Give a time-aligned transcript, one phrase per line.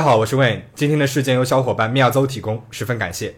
[0.00, 0.62] 大家好，我是 Wayne。
[0.74, 3.34] 今天的事件由小伙伴妙邹提供，十分感谢。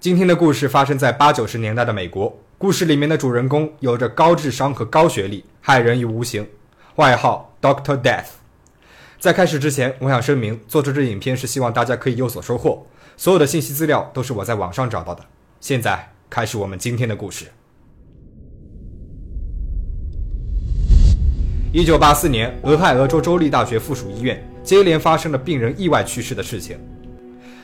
[0.00, 2.40] 今天的故事发生在八九十年代的美国。
[2.58, 6.44] 故事里面的主人公有着高智商和高学历，害人于无形，
[6.96, 8.24] 外号 Doctor Death。
[9.20, 12.84] 在开始之前，我想声明，做这支影片是希望大家可以有所收获。
[13.16, 15.24] 所有的信息资料都是我在网上找到的。
[15.60, 17.46] 现在开始我们今天的故事。
[21.74, 26.76] 一九八四年，俄亥俄州州立大学附属医院接连发生了病人意外去世的事情。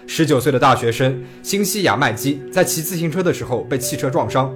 [0.07, 4.51] 十九岁的大学生辛西亚·麦基在骑自行车的时候被汽车撞伤，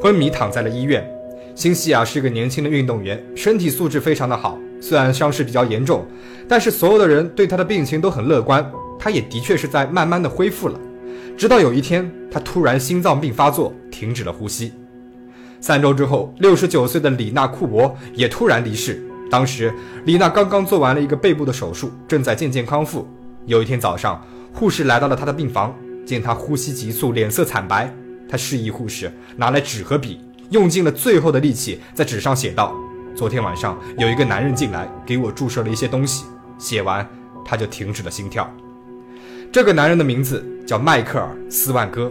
[0.00, 1.08] 昏迷躺在了医院。
[1.54, 4.58] 辛西亚是个年轻的运动员，身体素质非常的好。
[4.80, 6.04] 虽然伤势比较严重，
[6.48, 8.68] 但是所有的人对他的病情都很乐观。
[8.98, 10.80] 他也的确是在慢慢的恢复了。
[11.36, 14.72] 直到有一天，他突然心脏病发作，停止了呼吸。
[15.60, 19.02] 三周之后，六十九岁的李娜·库珀也突然离世。
[19.30, 19.72] 当时，
[20.04, 23.06] 李娜刚刚做完了一个背部的手术，正在渐渐康复。
[23.44, 25.74] 有一天早上，护士来到了她的病房，
[26.06, 27.92] 见她呼吸急促，脸色惨白，
[28.28, 32.74] 她示意护士拿来纸和笔，用尽了最后的力气在纸上写道
[33.14, 36.24] ：“昨天晚上有一个男人进来，给我注射了一些东西。”
[36.56, 37.06] 写完，
[37.44, 38.48] 他就停止了心跳。
[39.52, 42.10] 这个男人的名字叫迈克尔·斯万戈。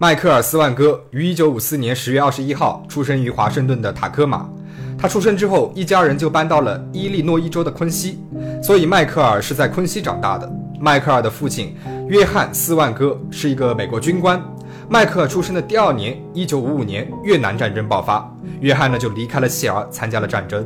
[0.00, 4.48] 迈克尔·斯万戈于1954年10月21号出生于华盛顿的塔科马。
[4.96, 8.20] 他出生之后，一家人就搬到了伊利诺伊州的昆西，
[8.62, 10.48] 所以迈克尔是在昆西长大的。
[10.78, 11.74] 迈克尔的父亲
[12.06, 14.40] 约翰·斯万戈是一个美国军官。
[14.88, 20.64] 迈克尔出生的第二年，1955年越南战争爆发，约翰呢就离开了妻儿，参加了战争。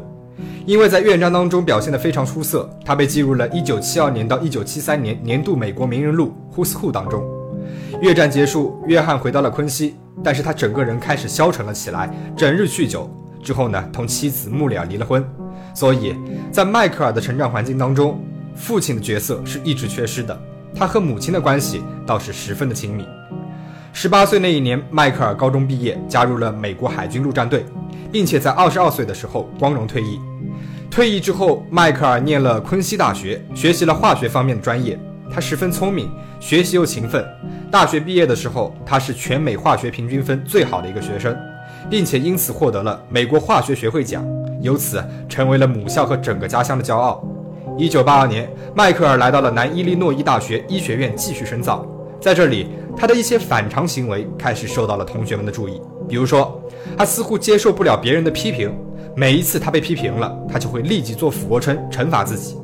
[0.66, 7.24] 因为在越战当中表现得非常出色，他被记入了1972年到1973年年度美国名人录 Who's Who 当中。
[8.00, 13.10] 越战结束，约翰回到了昆西，但是他整个人开始消沉了起来，整日酗酒。
[13.42, 15.24] 之后呢，同妻子穆里尔离了婚。
[15.74, 16.14] 所以
[16.50, 18.20] 在迈克尔的成长环境当中，
[18.54, 20.38] 父亲的角色是一直缺失的。
[20.74, 23.04] 他和母亲的关系倒是十分的亲密。
[23.92, 27.66] 十八岁那一年，迈克尔高中毕业，加入了美国海军陆战队，
[28.10, 30.18] 并且在二十二岁的时候光荣退役。
[30.90, 34.98] 退役之后，迈克尔念了昆西大学，学习了化学方面的专业。
[35.32, 37.24] 他十分聪明，学习又勤奋。
[37.70, 41.34] 大学毕业的时候，他是全美化学平均分最好的一个学生，
[41.88, 44.22] 并且因此获得了美国化学学会奖，
[44.60, 47.24] 由此成为了母校和整个家乡的骄傲。
[47.78, 51.86] 一九八二年，迈克尔来到了南伊利诺伊大学医学院继续深造，
[52.20, 55.80] 在这里，他的一些反常行为开始受到了同学们的注意。
[56.06, 56.62] 比如说，
[56.98, 58.70] 他似乎接受不了别人的批评，
[59.16, 62.58] 每一次他被批评了，他就会立即做俯卧撑惩罚自己。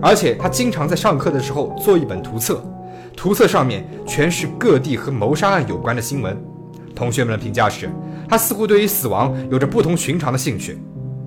[0.00, 2.62] 而且他经常在上课的时候做一本图册，
[3.16, 6.36] 图册上面全是各地和谋杀案有关的新闻。
[6.94, 7.90] 同学们的评价是，
[8.28, 10.78] 他似乎对于死亡有着不同寻常的兴趣。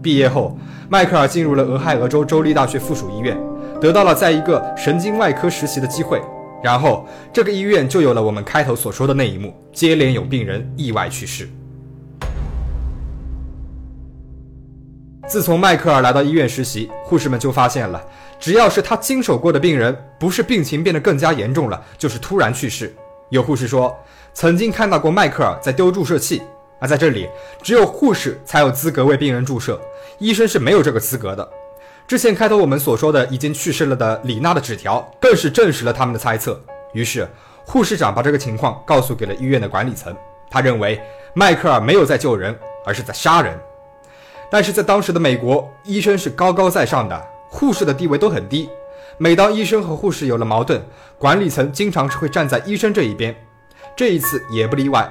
[0.02, 0.58] 毕业后，
[0.90, 3.38] 迈克尔进入了俄亥俄州州立大学附属医院，
[3.80, 6.22] 得到了在一个神经外科实习的机会。
[6.64, 11.48] 然后，这个医院就有了我们开头所说的那一幕：接连有病人意外去世。
[15.32, 18.04] 自从迈克尔来到医院实习，护士们就发现了，
[18.38, 22.94] 只要是他经手过的病人，不是病情变得更加严重了，就是突然去世。
[23.30, 23.98] 有护士说，
[24.34, 26.42] 曾经看到过迈克尔在丢注射器，
[26.82, 27.30] 而在这里，
[27.64, 29.80] 只有护士才有资格为病人注射，
[30.20, 31.50] 医生是没有这个资格的。
[32.06, 36.62] 之前开头我们所说的已经去世了的李娜的纸条，更是证实了他们的猜测。
[36.92, 37.26] 于是，
[37.64, 40.14] 护士长把这个情况告诉给了医院的管理层，
[40.50, 41.02] 他认为
[41.34, 42.54] 迈克尔没有在救人，
[42.86, 43.58] 而是在杀人。
[44.52, 48.70] 但是在当时的美国，医生是高高在上的，护士的地位都很低。
[49.18, 50.84] 每当医生和护士有了矛盾，
[51.18, 53.34] 管理层经常是会站在医生这一边。
[53.96, 55.10] 这一次也不例外，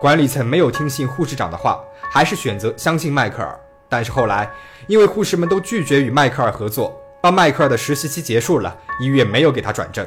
[0.00, 1.78] 管理层没有听信护士长的话，
[2.10, 3.60] 还是选择相信迈克尔。
[3.90, 4.50] 但是后来，
[4.86, 10.06] 因为护士们都拒绝与迈克尔合作，当迈克尔的实习期结束了，医院没有给他转正。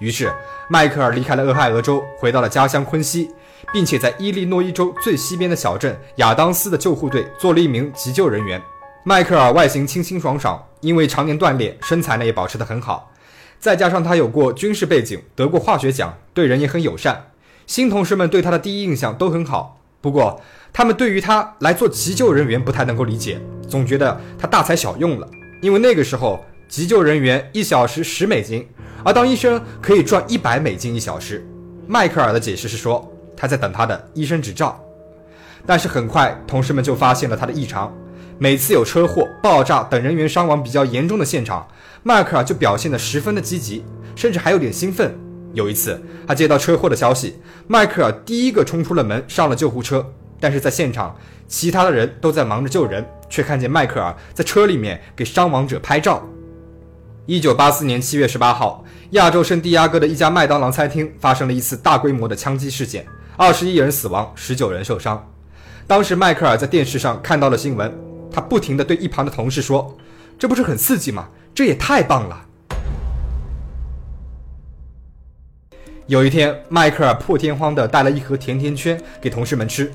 [0.00, 0.32] 于是，
[0.68, 3.32] 迈克尔离开了俄亥俄州，回到了家乡昆西，
[3.72, 8.60] 并且在伊利诺伊州最西边的小镇亚当斯的救护队做了一名急救人员。
[9.04, 13.12] 迈克尔外形清清爽爽，因为常年锻炼，身材呢也保持得很好。
[13.58, 17.30] 再加上他有过军事背景，得过化学奖，对人也很友善。
[17.66, 19.78] 新同事们对他的第一印象都很好。
[20.00, 20.40] 不过，
[20.72, 25.28] 他们对于他来做急救人员不太能够理解，总觉得他大材小用了。
[25.62, 28.66] 因为那个时候，急救人员一小时十美金。
[29.04, 31.46] 而当医生可以赚一百美金一小时，
[31.86, 33.10] 迈克尔的解释是说
[33.40, 34.78] 他在等他的医生执照。
[35.64, 37.90] 但是很快，同事们就发现了他的异常。
[38.38, 41.66] 每次有车祸、爆炸等人员伤亡比较严重的现场，
[42.02, 43.84] 迈克尔就表现得十分的积极，
[44.14, 45.18] 甚至还有点兴奋。
[45.52, 50.12] 有一次，他接到车祸的消息，迈克尔第一个冲出了门，上了救护车。
[50.38, 51.14] 但是在现场，
[51.46, 56.22] 其他的人都在忙着救人，却看见迈克尔在车里面给伤亡者拍照。
[57.26, 63.06] 一九八四年七月十八号，亚洲圣地亚哥的一家麦当劳餐厅发生了一次大规模的枪击事件，
[63.40, 65.26] 二十一人死亡，十九人受伤。
[65.86, 67.90] 当时迈克尔在电视上看到了新闻，
[68.30, 69.96] 他不停地对一旁的同事说
[70.38, 71.26] ：“这不是很刺激吗？
[71.54, 72.44] 这也太棒了！”
[76.06, 79.90] 有一天，迈克尔破天荒地带了一盒甜甜圈给同事们吃。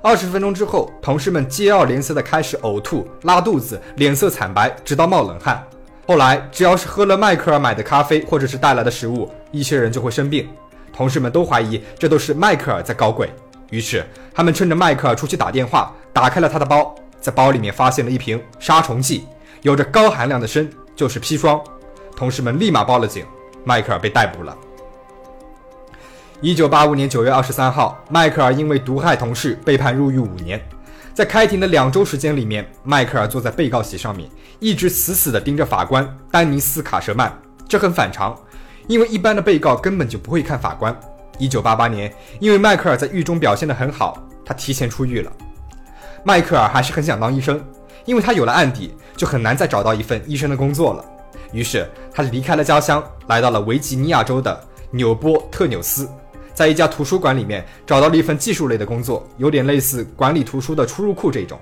[0.00, 5.66] 二十分钟之后，同事们接二连三地开始呕吐、拉肚子，脸色惨白，直到冒冷汗。
[6.06, 10.48] 后来，只要是喝了迈克尔买的咖啡或者是带来的食物，一些人就会生病。
[10.94, 13.28] 同事们都怀疑这都是迈克尔在搞鬼。
[13.70, 19.26] 于是，他们趁着迈克尔出去打电话，打开了他的包，在包里面发现了一瓶杀虫剂，
[19.62, 21.60] 有着高含量的砷，就是砒霜。
[22.16, 23.26] 同事们立马报了警，
[23.64, 24.56] 迈克尔被逮捕了。
[26.40, 30.60] 一九八五年九月二十三号，迈克尔因为毒害同事被判入狱五年。
[31.12, 37.32] 在开庭的两周时间里面，迈克尔坐在被告席上面，一直死死地盯着法官丹尼斯·卡舍曼，
[37.66, 38.36] 这很反常，
[38.86, 40.94] 因为一般的被告根本就不会看法官。
[41.38, 45.32] 一九八八年，因为迈克尔在狱中表现得很好，他提前出狱了。
[46.22, 47.62] 迈克尔还是很想当医生，
[48.04, 51.04] 因为他有了案底，就很难再找到一份医生的工作了。
[51.52, 54.58] 于是他离开了家乡，来到了维吉尼亚州的
[54.90, 56.08] 纽波特纽斯，
[56.52, 61.58] 在一家图书馆里面找到了一份技术类的工作，有点类似管理图书的出入库这种。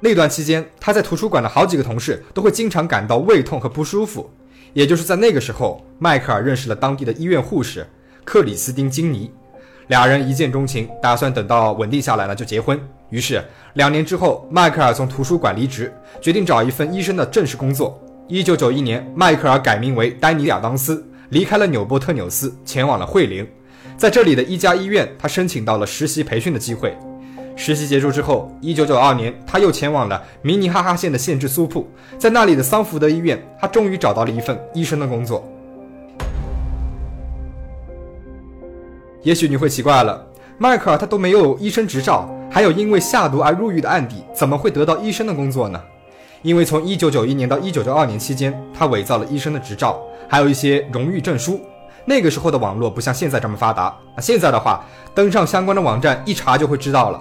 [0.00, 4.30] 那段期间，他在图书馆的好几个同事都会经常感到胃痛和不舒服。
[4.76, 7.86] 也就是在那个时候，迈克尔认识了当地的医院护士。
[8.26, 9.30] 克里斯汀·金尼，
[9.86, 12.78] 俩人一见钟情，打算等到稳定下来了就结婚。
[13.08, 13.42] 于是
[13.72, 15.90] 两年之后，迈克尔从图书馆离职，
[16.20, 17.98] 决定找一份医生的正式工作。
[18.28, 23.48] 一九九一年，迈克尔改名为丹尼·亚当斯，离开了纽波特纽斯，前往了惠灵。
[23.96, 26.94] 在这里的一家医院，他申请到了实习培训的机会。
[27.58, 31.88] 实习结束之后，一九九二年，他又前往了明尼哈哈县的县治苏铺，
[32.18, 35.42] 在那里的桑福德医院，他终于找到了一份医生的工作。
[39.22, 40.24] 也许你会奇怪了，
[40.58, 45.82] 迈克尔他都没有医生执照，还有因为下毒而入狱的案底，怎么会得到医生的工作呢？
[46.42, 49.98] 因为从1991年到1992年期间，他伪造了医生的执照，
[50.28, 51.58] 还有一些荣誉证书。
[52.04, 57.20] 那个时候的网络不像现在这么发达，那现在的话，登上相关的网站一查就会知道了。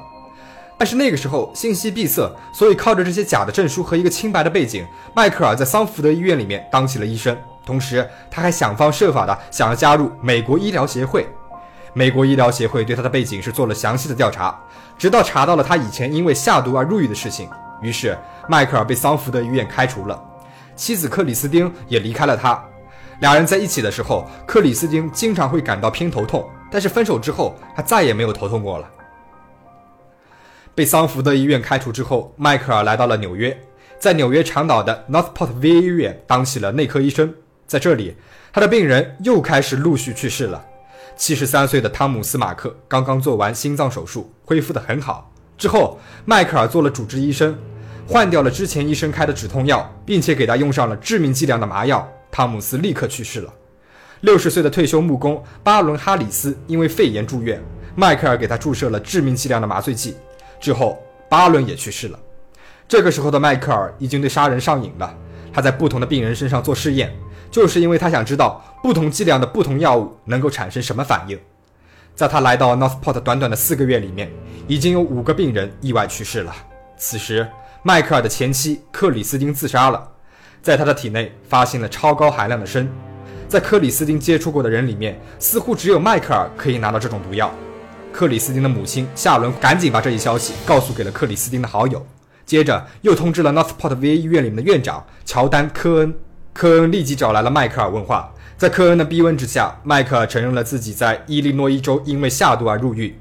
[0.78, 4.86] 但是那个时候信息闭塞，所以靠着这些假的证书和一个清白的背景，
[5.16, 11.28] 迈克尔在桑福德医院里面当起了医生，同时他还想方设法的想要加入美国医疗协会。
[11.94, 14.60] 美国医疗协会对他的背景是做了详细的调查，
[14.98, 17.50] 直到查到了他以前因为下毒而入狱的事情。
[17.82, 18.18] 于是，
[18.50, 20.22] 迈克尔被桑福德医院开除了，
[20.76, 22.62] 妻子克里斯汀也离开了他。
[23.22, 28.86] 两人在一起的时候，克里斯汀经常会感到偏头痛，但是分手之后，他再也没有头痛过了。
[30.76, 33.58] 被桑福德医院开除之后，迈克尔来到了纽约，
[33.98, 37.34] 在纽约长岛的 Northport VA 医院当起了内科医生。
[37.66, 38.18] 在这里，
[38.52, 40.62] 他的病人又开始陆续去世了。
[41.16, 45.32] 七十三岁的汤姆斯·马克刚刚做完心脏手术，恢复得很好。
[45.58, 47.58] 之后，迈克尔做了主治医生，
[48.06, 52.06] 换掉了之前医生开的止痛药，并且给他用上了致命剂量的麻药。
[52.30, 53.54] 汤姆斯立刻去世了。
[54.20, 57.64] 六十岁的退休木工巴伦·哈里斯因为肺炎住院，
[57.96, 60.18] 迈克尔给他注射了致命剂量的麻醉剂。
[60.60, 62.20] 之后，巴伦也去世了。
[62.88, 65.16] 这个时候的迈克尔已经对杀人上瘾了，
[65.52, 67.14] 他在不同的病人身上做试验。
[67.52, 71.40] 就是因为他想知道不同剂量的不同药物能够产生什么反应。
[72.14, 74.30] 在他来到 Northport 短短的四个月里面，
[74.68, 76.54] 已经有五个病人意外去世了。
[76.98, 77.48] 此时，
[77.82, 80.06] 迈克尔的前妻克里斯汀自杀了，
[80.62, 82.90] 在他的体内发现了超高含量的砷。
[83.48, 87.54] 在克里斯汀接触过的人里面，似乎只有迈克尔可以拿到这种毒药。
[88.16, 92.08] 克里斯汀的母亲夏伦赶紧把这一消息告诉给了克里斯汀的好友，
[92.46, 96.16] 接着又通知了 Northport VA 医院里面的院长乔丹·科恩。
[96.54, 103.20] 科恩立即找来了迈克尔问话，在科恩的逼问之下，迈克尔承认了自己在伊利诺伊州因为下毒而入狱。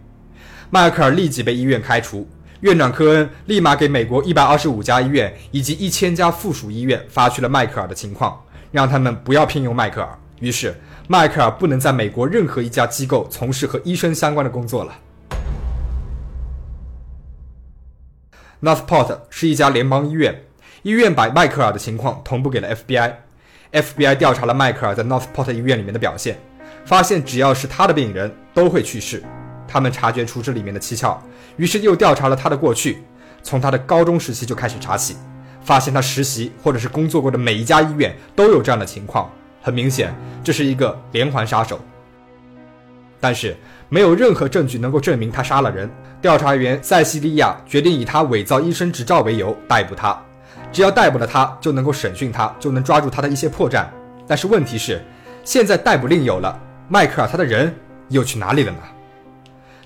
[0.71, 2.29] 迈克尔立即被医院开除，
[2.61, 10.17] 院长科恩立马给美国一百二十五家医院以及一千家附属医院发去了迈克尔的情况，让他们不要聘用迈克尔。
[10.45, 10.75] 于是，
[11.09, 14.95] 迈克尔不能在美国任何一家机构从事和医生相关的工作了。
[18.61, 20.43] Northport 是一家联邦医院。
[20.83, 26.39] 医院把迈克尔的情况同步给了 FBI，FBI 调查了迈克尔在 Northport 医院里面的表现，
[26.85, 29.23] 发现只要是他的病人都会去世。
[29.67, 31.23] 他们察觉出这里面的蹊跷，
[31.57, 33.03] 于是又调查了他的过去，
[33.43, 35.17] 从他的高中时期就开始查起，
[35.63, 39.31] 发现他实习或者是工作过的每一家医院都有这样的情况。
[39.65, 41.81] 很明显，这是一个连环杀手。
[43.19, 43.57] 但是
[43.89, 45.91] 没有任何证据能够证明他杀了人。
[46.21, 50.23] 调查员塞西利亚决定以他伪造医生执照为由逮捕他，
[50.71, 53.87] 只要逮捕了他，就能够审讯他，就能抓住他的一些破绽。
[54.27, 55.03] 但是问题是，
[55.45, 57.75] 现在逮捕令有了，迈克尔他的人
[58.11, 58.79] 又去哪里了呢？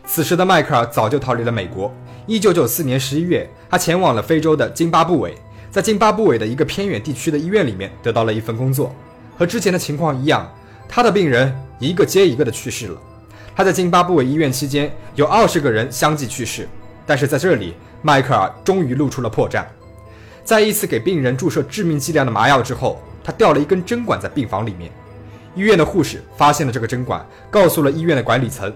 [0.05, 1.95] 此时的迈克尔早就逃离了美国。
[2.27, 5.37] 一九九四年十一月，他前往了非洲的津巴布韦，
[5.71, 8.93] 在津巴布韦的一个偏远地区的医院里面得到了一份工作。
[9.39, 10.53] 和之前的情况一样，
[10.89, 12.99] 他的病人一个接一个的去世了。
[13.55, 16.69] 他在津巴布韦医院期间，有二十个人相继去世。
[17.07, 19.65] 但是在这里，迈克尔终于露出了破绽。
[20.45, 24.91] 在一次给病人注射致命剂量的麻药之后，他掉了一根针管在病房里面。
[25.55, 28.73] 医院的护士发现了这个针管，告诉了医院的管理层。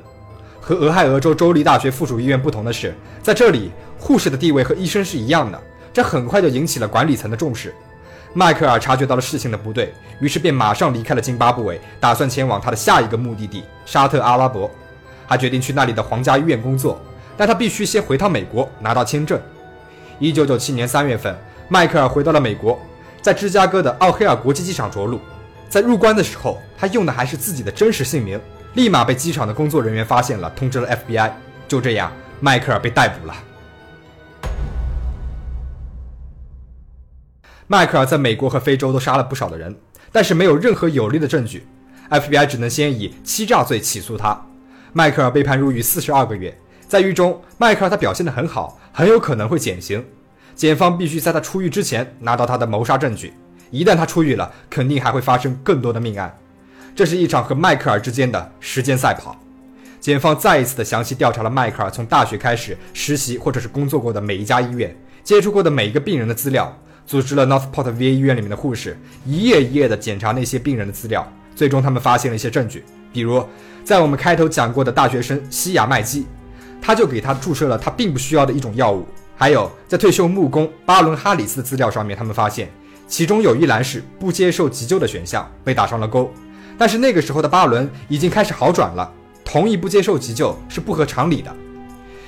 [0.60, 5.60] 和俄亥俄州州立大学附属医院不同的是，在这里，护士的地位和医生是一样的。
[5.92, 7.74] 这很快就引起了管理层的重视。
[8.34, 14.70] 迈克尔察觉到了事情的不对，于是便马上离开了津巴布韦，打算前往他的下一个目的地沙特阿拉伯。
[15.28, 17.00] 他决定去那里的皇家医院工作，
[17.36, 19.40] 但他必须先回趟美国拿到签证。
[20.18, 21.34] 一九九七年三月份，
[21.68, 22.78] 迈克尔回到了美国，
[23.20, 25.20] 在芝加哥的奥黑尔国际机场着陆。
[25.68, 28.38] 在入关的时候，他用的还是自己的真实姓名，
[28.74, 31.30] 立马被机场的工作人员发现了，通知了 FBI。
[31.66, 33.34] 就这样，迈克尔被逮捕了。
[37.72, 39.74] 迈克尔在美国和非洲都杀了不少的人，
[40.12, 41.66] 但是没有任何有力的证据
[42.10, 44.38] ，FBI 只能先以欺诈罪起诉他。
[44.92, 46.54] 迈克尔被判入狱四十二个月，
[46.86, 50.04] 在狱中，迈克尔他表现得很好，很有可能会减刑。
[50.54, 53.32] 检方必须在他出狱之前拿到他的谋杀证据，
[53.70, 56.38] 一旦他出狱了，肯定还会发生更多的命案。
[56.94, 59.34] 这是一场和迈克尔之间的时间赛跑。
[59.98, 66.70] 检方再一次的详细调查了迈克尔从大学开始实习或者是工作过的每一家医院，接触过的每一个病人的资料。
[67.06, 73.44] 组织了 Northport VA 医院里面的护士一页一页的检查那些病人的资料，最终他们发现了一些证据，比如
[73.84, 76.26] 在我们开头讲过的大学生西亚麦基，
[76.80, 79.06] 他就给他注射了他并不需要的一种药物。
[79.34, 82.70] 还有在退休木工巴伦哈里斯的资料上面，他们发现
[83.08, 86.32] 其中有一栏是不接受急救的选项，被打上了勾。
[86.78, 89.12] 但是那个时候的巴伦已经开始好转了，
[89.44, 91.52] 同意不接受急救是不合常理的。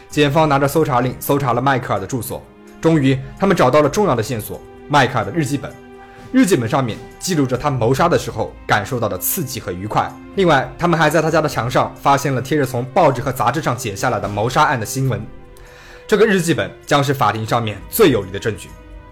[0.09, 2.43] 检方拿着搜查令搜查了迈克尔的住所。
[2.85, 4.61] 终于，他们找到了重要的线索——
[4.91, 5.73] 迈克尔的日记本。
[6.33, 10.13] 日记本上面记录着他谋杀的时候感受到的刺激和愉快。
[10.35, 15.19] 另外，他们还在他家的墙上发现了贴着从报纸和杂志上剪下来的谋杀案的新闻。
[16.07, 18.69] 这个日记本将是法庭上面最有力的证据。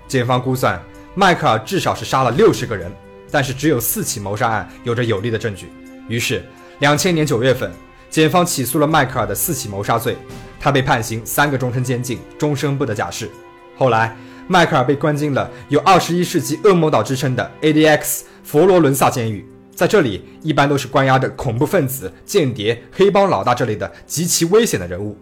[0.06, 0.78] 检方估算，
[1.14, 2.92] 迈克尔至少是杀了六十个人，
[3.30, 5.72] 但是只有四起谋杀案有着有力的证据。
[6.08, 6.44] 于是，
[6.80, 7.72] 两千年九月份。
[8.10, 10.18] 检方起诉了迈克尔的四起谋杀罪，
[10.60, 13.30] 他被判刑三个终身监禁，终身不得假释。
[13.74, 14.14] 后来，
[14.48, 25.16] 迈克尔被关进了有“二十一世纪恶魔岛”之称的 ADX 佛罗伦萨监狱，在这里一般都是关押着恐怖分子、间谍、黑帮老大这类的极其危险的人物。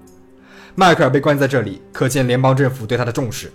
[0.74, 3.52] 迈克尔被关在这里，可见联邦政府对他的重视。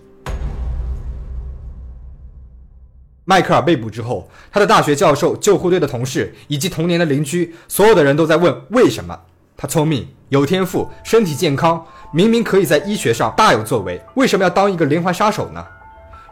[3.25, 9.19] 迈克尔被捕之后，他的大学教授、救护队的同事以及童年的邻居，所有的人都在问为什么
[9.57, 15.65] 他聪明、有天赋、身体健康，明明可以在医学上大有作为，为什么要当一个连环杀手呢？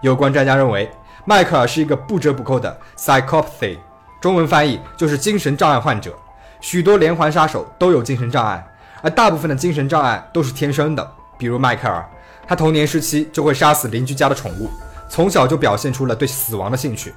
[0.02, 0.92] 有关专家认为，
[1.26, 3.78] 迈克尔是一个不折不扣的 psychopathy，
[4.20, 6.14] 中文翻译就是精神障碍患者。
[6.60, 8.66] 许多连环杀手都有精神障碍，
[9.02, 11.12] 而大部分的精神障碍都是天生的。
[11.38, 12.06] 比如迈克尔，
[12.48, 14.70] 他童年时期就会杀死邻居家的宠物。
[15.10, 17.14] 从小就表现出了对死亡的兴趣。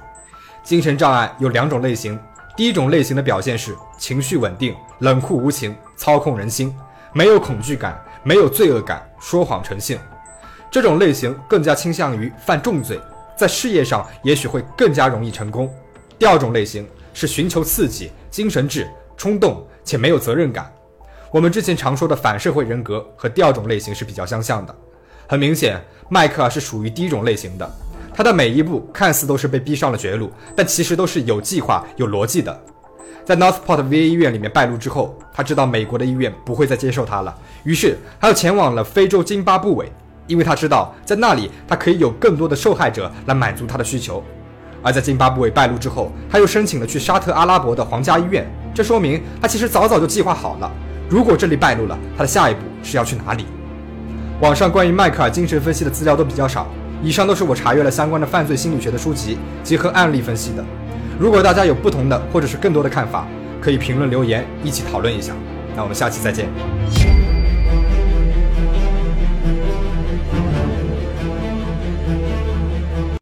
[0.63, 2.19] 精神障碍有两种类型，
[2.55, 6.73] 第一种类型的表现是情绪稳定、冷酷无情、操控人心，
[7.11, 9.99] 没有恐惧感，没有罪恶感，说谎成性。
[10.69, 12.99] 这种类型更加倾向于犯重罪，
[13.35, 15.73] 在事业上也许会更加容易成功。
[16.19, 20.71] 第二种类型是寻求刺激、精神质、冲动且没有责任感。
[21.31, 24.75] 我们之前常说的反社会人格和第二种类型是比较相像的。
[25.27, 27.69] 很明显，迈克尔是属于第一种类型的。
[28.13, 32.61] 他的每一步看似都是被逼上了绝路，但其实都是有计划、有逻辑的。
[33.25, 39.91] 在 Northport VA 医院里面败露之后，他知道美国的医院不会再接受他了，于是他又前往了非洲津巴布韦，
[40.27, 44.23] 因为他知道在那里他可以有更多的受害者来满足他的需求。
[44.81, 50.71] 而在津巴布韦败露之后，他又申请了去沙特阿拉伯的皇家医院，这说明他其实早早就计划好了。
[51.09, 53.45] 如果这里败露了，他的下一步是要去哪里？
[54.39, 56.67] 网上关于迈克尔精神分析的资料都比较少。
[57.03, 60.65] 以上都是我查阅了相关的犯罪心理学的书籍，结合案例分析的。
[61.19, 63.25] 如果大家有不同的或者是更多的看法，
[63.59, 65.33] 可以评论留言一起讨论一下。
[65.75, 66.47] 那我们下期再见。